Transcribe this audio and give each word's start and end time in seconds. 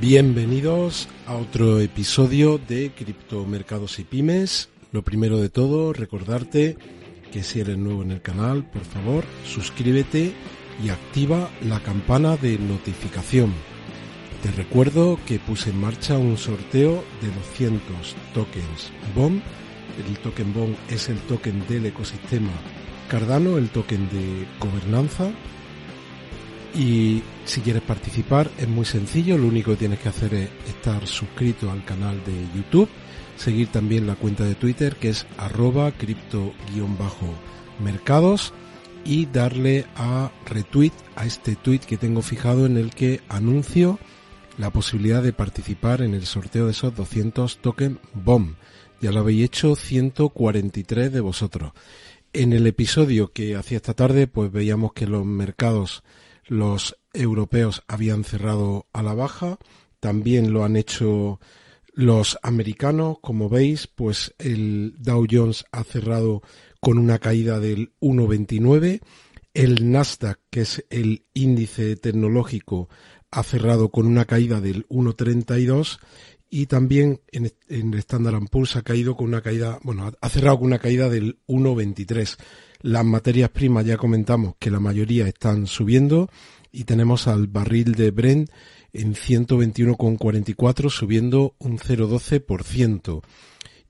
Bienvenidos 0.00 1.10
a 1.26 1.34
otro 1.34 1.78
episodio 1.78 2.56
de 2.56 2.90
Criptomercados 2.96 3.98
y 3.98 4.04
Pymes. 4.04 4.70
Lo 4.92 5.02
primero 5.02 5.36
de 5.36 5.50
todo, 5.50 5.92
recordarte 5.92 6.78
que 7.30 7.42
si 7.42 7.60
eres 7.60 7.76
nuevo 7.76 8.02
en 8.02 8.12
el 8.12 8.22
canal, 8.22 8.64
por 8.70 8.82
favor, 8.82 9.24
suscríbete 9.44 10.32
y 10.82 10.88
activa 10.88 11.50
la 11.68 11.80
campana 11.80 12.38
de 12.38 12.58
notificación. 12.58 13.52
Te 14.42 14.50
recuerdo 14.52 15.18
que 15.26 15.38
puse 15.38 15.68
en 15.68 15.82
marcha 15.82 16.16
un 16.16 16.38
sorteo 16.38 17.04
de 17.20 17.28
200 17.28 18.16
tokens 18.32 18.90
BOM. 19.14 19.42
El 20.08 20.18
token 20.20 20.54
BOM 20.54 20.74
es 20.88 21.10
el 21.10 21.18
token 21.18 21.66
del 21.68 21.84
ecosistema 21.84 22.52
Cardano, 23.10 23.58
el 23.58 23.68
token 23.68 24.08
de 24.08 24.46
gobernanza 24.58 25.30
y 26.74 27.22
si 27.44 27.60
quieres 27.60 27.82
participar 27.82 28.50
es 28.58 28.66
muy 28.68 28.84
sencillo, 28.84 29.38
lo 29.38 29.46
único 29.48 29.72
que 29.72 29.78
tienes 29.78 29.98
que 30.00 30.08
hacer 30.08 30.34
es 30.34 30.48
estar 30.68 31.06
suscrito 31.06 31.70
al 31.70 31.84
canal 31.84 32.24
de 32.24 32.32
YouTube, 32.54 32.88
seguir 33.36 33.68
también 33.68 34.06
la 34.06 34.16
cuenta 34.16 34.44
de 34.44 34.54
Twitter 34.54 34.96
que 34.96 35.10
es 35.10 35.26
arroba 35.38 35.92
cripto-mercados 35.92 38.52
y 39.04 39.26
darle 39.26 39.86
a 39.96 40.30
retweet 40.46 40.92
a 41.16 41.26
este 41.26 41.56
tweet 41.56 41.80
que 41.80 41.96
tengo 41.96 42.22
fijado 42.22 42.66
en 42.66 42.76
el 42.76 42.90
que 42.90 43.20
anuncio 43.28 43.98
la 44.58 44.70
posibilidad 44.70 45.22
de 45.22 45.32
participar 45.32 46.02
en 46.02 46.14
el 46.14 46.26
sorteo 46.26 46.66
de 46.66 46.72
esos 46.72 46.94
200 46.94 47.58
token 47.58 47.98
BOM. 48.12 48.56
Ya 49.00 49.10
lo 49.10 49.20
habéis 49.20 49.46
hecho 49.46 49.74
143 49.74 51.12
de 51.12 51.20
vosotros. 51.20 51.72
En 52.34 52.52
el 52.52 52.66
episodio 52.66 53.32
que 53.32 53.56
hacía 53.56 53.78
esta 53.78 53.94
tarde, 53.94 54.26
pues 54.26 54.52
veíamos 54.52 54.92
que 54.92 55.06
los 55.06 55.24
mercados 55.24 56.02
los 56.50 56.96
europeos 57.12 57.84
habían 57.86 58.24
cerrado 58.24 58.88
a 58.92 59.04
la 59.04 59.14
baja, 59.14 59.58
también 60.00 60.52
lo 60.52 60.64
han 60.64 60.74
hecho 60.74 61.38
los 61.94 62.38
americanos, 62.42 63.18
como 63.20 63.48
veis, 63.48 63.86
pues 63.86 64.34
el 64.38 64.94
Dow 64.98 65.26
Jones 65.30 65.64
ha 65.70 65.84
cerrado 65.84 66.42
con 66.80 66.98
una 66.98 67.20
caída 67.20 67.60
del 67.60 67.92
1,29, 68.00 69.00
el 69.54 69.92
Nasdaq, 69.92 70.40
que 70.50 70.62
es 70.62 70.84
el 70.90 71.24
índice 71.34 71.94
tecnológico, 71.94 72.88
ha 73.30 73.44
cerrado 73.44 73.90
con 73.90 74.06
una 74.06 74.24
caída 74.24 74.60
del 74.60 74.88
1,32 74.88 76.00
y 76.48 76.66
también 76.66 77.20
en, 77.30 77.52
el 77.68 77.94
Standard 77.94 78.42
Poor's 78.50 78.74
ha 78.74 78.82
caído 78.82 79.16
con 79.16 79.28
una 79.28 79.40
caída, 79.40 79.78
bueno, 79.84 80.10
ha 80.20 80.28
cerrado 80.28 80.58
con 80.58 80.66
una 80.66 80.80
caída 80.80 81.08
del 81.08 81.38
1,23. 81.46 82.36
Las 82.82 83.04
materias 83.04 83.50
primas 83.50 83.84
ya 83.84 83.98
comentamos 83.98 84.54
que 84.58 84.70
la 84.70 84.80
mayoría 84.80 85.28
están 85.28 85.66
subiendo 85.66 86.30
y 86.72 86.84
tenemos 86.84 87.28
al 87.28 87.46
barril 87.46 87.94
de 87.94 88.10
Brent 88.10 88.48
en 88.92 89.14
121,44 89.14 90.88
subiendo 90.88 91.54
un 91.58 91.76
0,12%. 91.78 93.20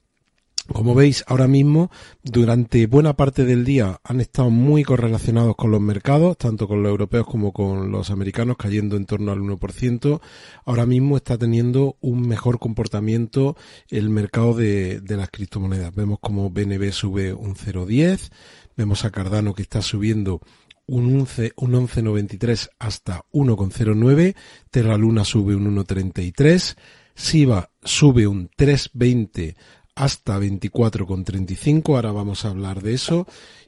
Como 0.70 0.94
veis, 0.94 1.24
ahora 1.26 1.48
mismo, 1.48 1.90
durante 2.22 2.86
buena 2.86 3.14
parte 3.14 3.46
del 3.46 3.64
día 3.64 3.98
han 4.04 4.20
estado 4.20 4.50
muy 4.50 4.84
correlacionados 4.84 5.56
con 5.56 5.70
los 5.70 5.80
mercados, 5.80 6.36
tanto 6.36 6.68
con 6.68 6.82
los 6.82 6.90
europeos 6.90 7.26
como 7.26 7.54
con 7.54 7.90
los 7.90 8.10
americanos, 8.10 8.58
cayendo 8.58 8.94
en 8.98 9.06
torno 9.06 9.32
al 9.32 9.38
1%. 9.38 10.20
Ahora 10.66 10.84
mismo 10.84 11.16
está 11.16 11.38
teniendo 11.38 11.96
un 12.02 12.28
mejor 12.28 12.58
comportamiento 12.58 13.56
el 13.88 14.10
mercado 14.10 14.52
de, 14.52 15.00
de 15.00 15.16
las 15.16 15.30
criptomonedas. 15.30 15.94
Vemos 15.94 16.18
como 16.20 16.50
BNB 16.50 16.92
sube 16.92 17.32
un 17.32 17.54
0,10, 17.54 18.28
vemos 18.76 19.06
a 19.06 19.10
Cardano 19.10 19.54
que 19.54 19.62
está 19.62 19.80
subiendo 19.80 20.42
un 20.88 21.20
11, 21.20 21.52
un 21.56 21.72
11.93 21.72 22.68
hasta 22.78 23.24
1.09, 23.32 24.34
Terra 24.70 24.96
Luna 24.96 25.24
sube 25.24 25.54
un 25.54 25.74
1.33, 25.76 26.76
Siva 27.14 27.70
sube 27.82 28.26
un 28.26 28.48
3.20 28.56 29.54
hasta 29.98 30.38
24,35, 30.38 31.96
ahora 31.96 32.12
vamos 32.12 32.44
a 32.44 32.50
hablar 32.50 32.82
de 32.82 32.94
eso. 32.94 33.26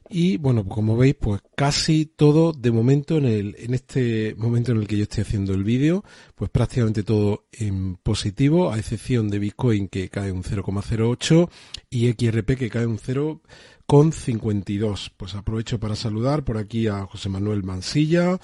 Y 0.09 0.37
bueno, 0.37 0.63
pues 0.63 0.75
como 0.75 0.97
veis, 0.97 1.15
pues 1.15 1.41
casi 1.55 2.05
todo 2.05 2.53
de 2.53 2.71
momento 2.71 3.17
en 3.17 3.25
el, 3.25 3.55
en 3.59 3.73
este 3.73 4.33
momento 4.37 4.71
en 4.71 4.79
el 4.79 4.87
que 4.87 4.97
yo 4.97 5.03
estoy 5.03 5.21
haciendo 5.21 5.53
el 5.53 5.63
vídeo, 5.63 6.03
pues 6.35 6.49
prácticamente 6.49 7.03
todo 7.03 7.45
en 7.51 7.95
positivo, 7.95 8.71
a 8.71 8.79
excepción 8.79 9.29
de 9.29 9.39
Bitcoin 9.39 9.87
que 9.87 10.09
cae 10.09 10.31
un 10.31 10.43
0,08 10.43 11.49
y 11.89 12.11
XRP 12.11 12.57
que 12.57 12.69
cae 12.69 12.85
un 12.85 12.97
0 12.97 13.41
con 13.85 14.13
52. 14.13 15.11
Pues 15.17 15.35
aprovecho 15.35 15.79
para 15.79 15.95
saludar 15.95 16.43
por 16.43 16.57
aquí 16.57 16.87
a 16.87 17.05
José 17.05 17.27
Manuel 17.29 17.63
Mansilla, 17.63 18.39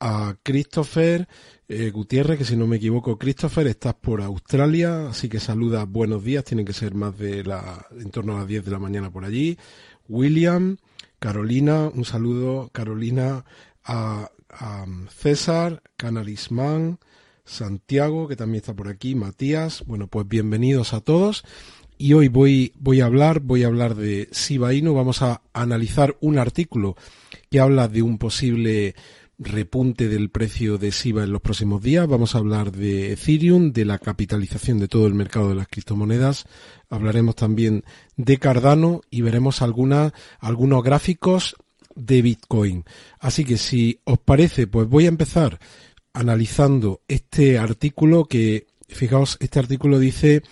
a 0.00 0.34
Christopher 0.42 1.28
eh, 1.68 1.90
Gutiérrez, 1.90 2.38
que 2.38 2.44
si 2.44 2.56
no 2.56 2.66
me 2.66 2.76
equivoco, 2.76 3.18
Christopher, 3.18 3.66
estás 3.66 3.94
por 3.94 4.22
Australia, 4.22 5.08
así 5.10 5.28
que 5.28 5.38
saluda, 5.38 5.84
buenos 5.84 6.24
días, 6.24 6.44
tienen 6.44 6.66
que 6.66 6.72
ser 6.72 6.94
más 6.94 7.16
de 7.18 7.44
la, 7.44 7.86
en 7.92 8.10
torno 8.10 8.34
a 8.34 8.40
las 8.40 8.48
10 8.48 8.64
de 8.64 8.70
la 8.70 8.78
mañana 8.78 9.10
por 9.12 9.24
allí. 9.24 9.58
William, 10.08 10.78
Carolina, 11.18 11.90
un 11.94 12.04
saludo, 12.04 12.70
Carolina, 12.72 13.44
a, 13.84 14.30
a 14.48 14.86
César, 15.14 15.82
Canalisman, 15.96 16.98
Santiago, 17.44 18.26
que 18.26 18.36
también 18.36 18.62
está 18.62 18.74
por 18.74 18.88
aquí, 18.88 19.14
Matías, 19.14 19.84
bueno, 19.86 20.06
pues 20.06 20.26
bienvenidos 20.26 20.94
a 20.94 21.00
todos 21.00 21.44
y 22.00 22.14
hoy 22.14 22.28
voy, 22.28 22.72
voy 22.78 23.02
a 23.02 23.04
hablar, 23.04 23.40
voy 23.40 23.62
a 23.62 23.66
hablar 23.66 23.94
de 23.94 24.30
Shiba 24.32 24.72
Inu, 24.72 24.94
vamos 24.94 25.20
a 25.20 25.42
analizar 25.52 26.16
un 26.22 26.38
artículo 26.38 26.96
que 27.50 27.60
habla 27.60 27.88
de 27.88 28.00
un 28.00 28.16
posible 28.16 28.94
repunte 29.40 30.08
del 30.08 30.28
precio 30.28 30.76
de 30.76 30.92
SIBA 30.92 31.24
en 31.24 31.32
los 31.32 31.40
próximos 31.40 31.82
días. 31.82 32.06
Vamos 32.06 32.34
a 32.34 32.38
hablar 32.38 32.72
de 32.72 33.12
Ethereum, 33.12 33.72
de 33.72 33.86
la 33.86 33.98
capitalización 33.98 34.78
de 34.78 34.86
todo 34.86 35.06
el 35.06 35.14
mercado 35.14 35.48
de 35.48 35.54
las 35.54 35.66
criptomonedas. 35.66 36.44
Hablaremos 36.90 37.36
también 37.36 37.82
de 38.16 38.36
Cardano 38.36 39.00
y 39.10 39.22
veremos 39.22 39.62
algunas, 39.62 40.12
algunos 40.38 40.84
gráficos 40.84 41.56
de 41.94 42.20
Bitcoin. 42.20 42.84
Así 43.18 43.44
que 43.44 43.56
si 43.56 44.00
os 44.04 44.18
parece, 44.18 44.66
pues 44.66 44.86
voy 44.86 45.06
a 45.06 45.08
empezar 45.08 45.58
analizando 46.12 47.00
este 47.08 47.58
artículo 47.58 48.26
que, 48.26 48.66
fijaos, 48.88 49.38
este 49.40 49.58
artículo 49.58 49.98
dice 49.98 50.42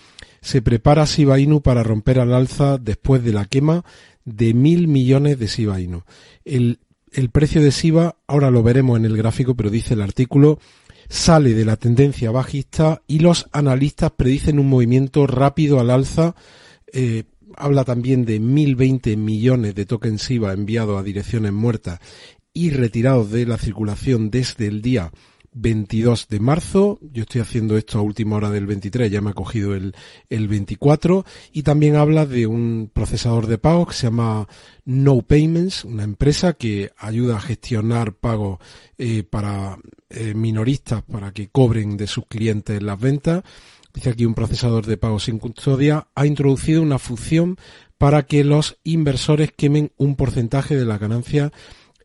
se 0.41 0.61
prepara 0.61 1.05
Shiba 1.05 1.39
Inu 1.39 1.61
para 1.61 1.83
romper 1.83 2.19
al 2.19 2.33
alza 2.33 2.77
después 2.77 3.23
de 3.23 3.33
la 3.33 3.45
quema 3.45 3.83
de 4.23 4.53
mil 4.53 4.87
millones 4.87 5.37
de 5.37 5.47
Shiba 5.47 5.79
Inu. 5.79 6.03
El, 6.45 6.79
el 7.13 7.29
precio 7.29 7.61
de 7.61 7.71
Shiba, 7.71 8.17
ahora 8.27 8.51
lo 8.51 8.63
veremos 8.63 8.97
en 8.97 9.05
el 9.05 9.17
gráfico, 9.17 9.55
pero 9.55 9.69
dice 9.69 9.93
el 9.93 10.01
artículo, 10.01 10.59
sale 11.09 11.53
de 11.53 11.65
la 11.65 11.75
tendencia 11.75 12.31
bajista 12.31 13.01
y 13.07 13.19
los 13.19 13.47
analistas 13.51 14.11
predicen 14.11 14.59
un 14.59 14.69
movimiento 14.69 15.27
rápido 15.27 15.79
al 15.79 15.89
alza. 15.89 16.35
Eh, 16.93 17.23
habla 17.55 17.83
también 17.83 18.25
de 18.25 18.39
1.020 18.39 19.17
millones 19.17 19.75
de 19.75 19.85
tokens 19.85 20.21
SIBA 20.21 20.53
enviados 20.53 20.99
a 20.99 21.03
direcciones 21.03 21.51
muertas 21.51 21.99
y 22.53 22.71
retirados 22.71 23.31
de 23.31 23.45
la 23.45 23.57
circulación 23.57 24.29
desde 24.29 24.67
el 24.67 24.81
día 24.81 25.11
22 25.53 26.27
de 26.27 26.39
marzo. 26.39 26.99
Yo 27.01 27.23
estoy 27.23 27.41
haciendo 27.41 27.77
esto 27.77 27.99
a 27.99 28.01
última 28.01 28.35
hora 28.35 28.49
del 28.49 28.65
23, 28.65 29.11
ya 29.11 29.21
me 29.21 29.31
ha 29.31 29.33
cogido 29.33 29.75
el, 29.75 29.95
el 30.29 30.47
24. 30.47 31.25
Y 31.51 31.63
también 31.63 31.95
habla 31.95 32.25
de 32.25 32.47
un 32.47 32.89
procesador 32.93 33.47
de 33.47 33.57
pago 33.57 33.85
que 33.85 33.93
se 33.93 34.07
llama 34.07 34.47
No 34.85 35.21
Payments, 35.21 35.85
una 35.85 36.03
empresa 36.03 36.53
que 36.53 36.91
ayuda 36.97 37.37
a 37.37 37.41
gestionar 37.41 38.13
pagos 38.13 38.59
eh, 38.97 39.23
para 39.23 39.77
eh, 40.09 40.33
minoristas 40.33 41.03
para 41.03 41.31
que 41.31 41.49
cobren 41.49 41.95
de 41.97 42.07
sus 42.07 42.25
clientes 42.25 42.81
las 42.81 42.99
ventas. 42.99 43.43
Dice 43.93 44.09
aquí 44.11 44.25
un 44.25 44.35
procesador 44.35 44.85
de 44.85 44.97
pago 44.97 45.19
sin 45.19 45.39
custodia 45.39 46.07
ha 46.15 46.25
introducido 46.25 46.81
una 46.81 46.99
función 46.99 47.57
para 47.97 48.23
que 48.23 48.43
los 48.43 48.77
inversores 48.83 49.51
quemen 49.51 49.91
un 49.97 50.15
porcentaje 50.15 50.75
de 50.75 50.85
la 50.85 50.97
ganancia 50.97 51.51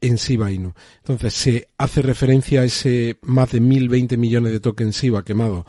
en 0.07 0.17
Shiba 0.17 0.53
Inu. 0.53 0.73
Entonces 0.99 1.35
se 1.35 1.69
hace 1.79 2.03
referencia 2.03 2.61
a 2.61 2.65
ese 2.65 3.19
más 3.23 3.53
de 3.53 3.61
1020 3.61 4.17
millones 4.17 4.53
de 4.53 4.61
tokens 4.61 4.97
SIBA 4.97 5.25
quemados 5.25 5.65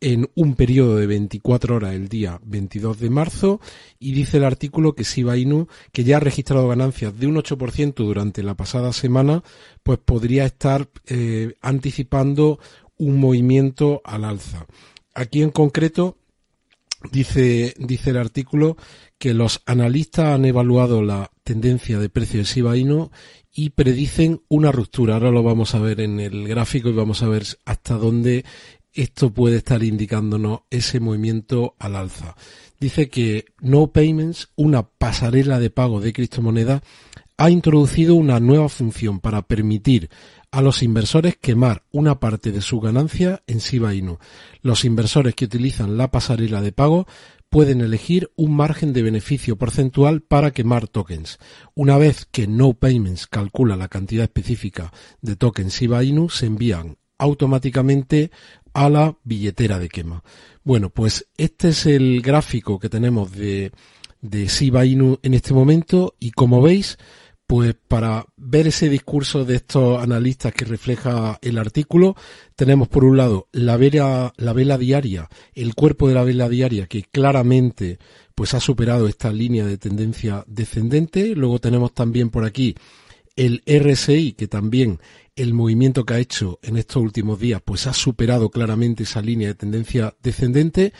en 0.00 0.30
un 0.34 0.54
periodo 0.54 0.96
de 0.96 1.06
24 1.06 1.76
horas 1.76 1.94
el 1.94 2.08
día 2.08 2.40
22 2.44 3.00
de 3.00 3.10
marzo 3.10 3.60
y 3.98 4.12
dice 4.12 4.36
el 4.36 4.44
artículo 4.44 4.94
que 4.94 5.02
Shiba 5.02 5.36
Inu, 5.36 5.66
que 5.92 6.04
ya 6.04 6.18
ha 6.18 6.20
registrado 6.20 6.68
ganancias 6.68 7.18
de 7.18 7.26
un 7.26 7.36
8% 7.36 7.94
durante 7.94 8.42
la 8.42 8.54
pasada 8.54 8.92
semana, 8.92 9.42
pues 9.82 9.98
podría 9.98 10.44
estar 10.44 10.88
eh, 11.06 11.54
anticipando 11.60 12.58
un 12.96 13.18
movimiento 13.18 14.00
al 14.04 14.24
alza. 14.24 14.66
Aquí 15.14 15.42
en 15.42 15.50
concreto 15.50 16.16
dice, 17.10 17.74
dice 17.78 18.10
el 18.10 18.18
artículo 18.18 18.76
que 19.18 19.34
los 19.34 19.62
analistas 19.66 20.26
han 20.26 20.44
evaluado 20.44 21.02
la 21.02 21.30
tendencia 21.42 21.98
de 21.98 22.08
precio 22.08 22.38
de 22.38 22.44
Shiba 22.44 22.76
Inu 22.76 23.10
y 23.58 23.70
predicen 23.70 24.42
una 24.46 24.70
ruptura. 24.70 25.14
Ahora 25.14 25.32
lo 25.32 25.42
vamos 25.42 25.74
a 25.74 25.80
ver 25.80 26.00
en 26.00 26.20
el 26.20 26.46
gráfico 26.46 26.90
y 26.90 26.92
vamos 26.92 27.24
a 27.24 27.28
ver 27.28 27.44
hasta 27.64 27.94
dónde 27.94 28.44
esto 28.92 29.34
puede 29.34 29.56
estar 29.56 29.82
indicándonos 29.82 30.60
ese 30.70 31.00
movimiento 31.00 31.74
al 31.80 31.96
alza. 31.96 32.36
Dice 32.78 33.08
que 33.08 33.46
No 33.60 33.88
Payments, 33.88 34.50
una 34.54 34.84
pasarela 34.84 35.58
de 35.58 35.70
pago 35.70 36.00
de 36.00 36.12
criptomonedas, 36.12 36.82
ha 37.36 37.50
introducido 37.50 38.14
una 38.14 38.38
nueva 38.38 38.68
función 38.68 39.18
para 39.18 39.42
permitir 39.42 40.08
a 40.52 40.62
los 40.62 40.84
inversores 40.84 41.36
quemar 41.36 41.82
una 41.90 42.20
parte 42.20 42.52
de 42.52 42.62
su 42.62 42.78
ganancia 42.78 43.42
en 43.48 43.58
Shiba 43.58 43.92
Inu. 43.92 44.18
Los 44.62 44.84
inversores 44.84 45.34
que 45.34 45.46
utilizan 45.46 45.96
la 45.96 46.12
pasarela 46.12 46.62
de 46.62 46.70
pago 46.70 47.08
pueden 47.48 47.80
elegir 47.80 48.30
un 48.36 48.54
margen 48.54 48.92
de 48.92 49.02
beneficio 49.02 49.56
porcentual 49.56 50.20
para 50.20 50.50
quemar 50.50 50.88
tokens. 50.88 51.38
Una 51.74 51.96
vez 51.96 52.26
que 52.30 52.46
No 52.46 52.74
Payments 52.74 53.26
calcula 53.26 53.76
la 53.76 53.88
cantidad 53.88 54.24
específica 54.24 54.92
de 55.22 55.36
tokens 55.36 55.80
Shiba 55.80 56.04
Inu, 56.04 56.28
se 56.28 56.46
envían 56.46 56.98
automáticamente 57.18 58.30
a 58.74 58.88
la 58.88 59.16
billetera 59.24 59.78
de 59.78 59.88
quema. 59.88 60.22
Bueno, 60.62 60.90
pues 60.90 61.28
este 61.36 61.70
es 61.70 61.86
el 61.86 62.20
gráfico 62.22 62.78
que 62.78 62.88
tenemos 62.88 63.32
de, 63.32 63.72
de 64.20 64.46
Shiba 64.46 64.84
Inu 64.84 65.18
en 65.22 65.34
este 65.34 65.54
momento 65.54 66.14
y 66.20 66.30
como 66.30 66.62
veis, 66.62 66.98
pues 67.48 67.74
para 67.88 68.26
ver 68.36 68.66
ese 68.66 68.90
discurso 68.90 69.46
de 69.46 69.56
estos 69.56 70.02
analistas 70.02 70.52
que 70.52 70.66
refleja 70.66 71.38
el 71.40 71.56
artículo, 71.56 72.14
tenemos 72.54 72.88
por 72.88 73.06
un 73.06 73.16
lado 73.16 73.48
la 73.52 73.78
vela, 73.78 74.34
la 74.36 74.52
vela 74.52 74.76
diaria, 74.76 75.30
el 75.54 75.74
cuerpo 75.74 76.08
de 76.08 76.14
la 76.14 76.24
vela 76.24 76.50
diaria 76.50 76.86
que 76.86 77.04
claramente 77.04 77.98
pues 78.34 78.52
ha 78.52 78.60
superado 78.60 79.08
esta 79.08 79.32
línea 79.32 79.64
de 79.64 79.78
tendencia 79.78 80.44
descendente. 80.46 81.34
Luego 81.34 81.58
tenemos 81.58 81.94
también 81.94 82.28
por 82.28 82.44
aquí 82.44 82.76
el 83.38 83.62
RSI 83.66 84.32
que 84.32 84.48
también 84.48 84.98
el 85.36 85.54
movimiento 85.54 86.04
que 86.04 86.14
ha 86.14 86.18
hecho 86.18 86.58
en 86.60 86.76
estos 86.76 87.00
últimos 87.00 87.38
días 87.38 87.62
pues 87.64 87.86
ha 87.86 87.92
superado 87.92 88.50
claramente 88.50 89.04
esa 89.04 89.22
línea 89.22 89.46
de 89.46 89.54
tendencia 89.54 90.16
descendente 90.20 90.92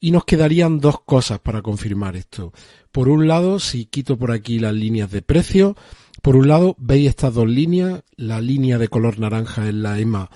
y 0.00 0.10
nos 0.10 0.24
quedarían 0.24 0.80
dos 0.80 1.02
cosas 1.02 1.38
para 1.38 1.62
confirmar 1.62 2.16
esto. 2.16 2.52
Por 2.90 3.08
un 3.08 3.28
lado, 3.28 3.60
si 3.60 3.86
quito 3.86 4.18
por 4.18 4.32
aquí 4.32 4.58
las 4.58 4.74
líneas 4.74 5.12
de 5.12 5.22
precio, 5.22 5.76
por 6.20 6.34
un 6.34 6.48
lado 6.48 6.74
veis 6.78 7.10
estas 7.10 7.32
dos 7.32 7.48
líneas, 7.48 8.02
la 8.16 8.40
línea 8.40 8.76
de 8.78 8.88
color 8.88 9.20
naranja 9.20 9.68
es 9.68 9.74
la 9.74 9.96
EMA 10.00 10.30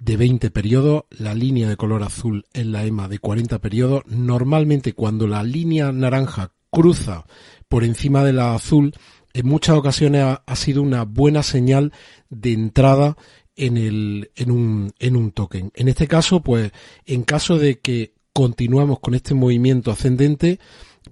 de 0.00 0.16
20 0.16 0.52
periodos, 0.52 1.04
la 1.10 1.34
línea 1.34 1.68
de 1.68 1.76
color 1.76 2.04
azul 2.04 2.46
es 2.52 2.66
la 2.66 2.84
EMA 2.84 3.08
de 3.08 3.18
40 3.18 3.58
periodos. 3.58 4.04
Normalmente 4.06 4.92
cuando 4.92 5.26
la 5.26 5.42
línea 5.42 5.90
naranja 5.90 6.52
cruza 6.70 7.26
por 7.68 7.82
encima 7.82 8.22
de 8.24 8.32
la 8.32 8.54
azul, 8.54 8.94
en 9.34 9.46
muchas 9.46 9.76
ocasiones 9.76 10.38
ha, 10.44 10.56
sido 10.56 10.82
una 10.82 11.04
buena 11.04 11.42
señal 11.42 11.92
de 12.30 12.52
entrada 12.52 13.16
en, 13.56 13.76
el, 13.76 14.30
en, 14.36 14.50
un, 14.50 14.92
en 14.98 15.16
un 15.16 15.32
token. 15.32 15.72
En 15.74 15.88
este 15.88 16.06
caso, 16.06 16.42
pues, 16.42 16.72
en 17.06 17.22
caso 17.22 17.58
de 17.58 17.78
que 17.78 18.14
continuemos 18.32 19.00
con 19.00 19.14
este 19.14 19.34
movimiento 19.34 19.90
ascendente, 19.90 20.58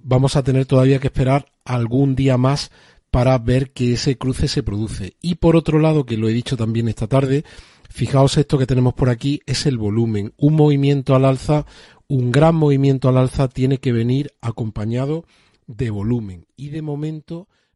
vamos 0.03 0.37
a 0.37 0.43
tener 0.43 0.67
todavía 0.67 0.99
que 0.99 1.09
esperar 1.09 1.53
algún 1.65 2.15
día 2.15 2.37
más 2.37 2.71
para 3.11 3.37
ver 3.39 3.73
que 3.73 3.95
ese 3.95 4.17
cruce 4.17 4.49
se 4.49 4.63
produce. 4.63 5.17
Y 5.21 5.37
por 5.37 5.57
otro 5.57 5.79
lado, 5.79 6.07
que 6.07 6.17
lo 6.17 6.29
he 6.29 6.33
dicho 6.33 6.57
también 6.57 6.89
esta 6.89 7.09
tarde, 7.09 7.45
fijaos 7.89 8.37
esto 8.37 8.59
que 8.59 8.67
tenemos 8.67 8.95
por 8.95 9.11
aquí, 9.11 9.41
es 9.47 9.67
el 9.67 9.79
volumen. 9.79 10.33
Un 10.37 10.55
movimiento 10.55 11.15
al 11.15 11.25
alza, 11.25 11.67
un 12.07 12.31
gran 12.31 12.55
movimiento 12.55 13.09
al 13.09 13.19
alza 13.19 13.49
tiene 13.49 13.79
que 13.79 13.93
venir 13.93 14.33
acompañado 14.41 15.25
de 15.67 15.91
volumen. 15.91 16.47
Y 16.57 16.69
de 16.69 16.83
momento 16.83 17.49